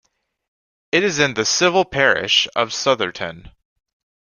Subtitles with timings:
[0.91, 3.51] It is in the civil parish of Sotherton.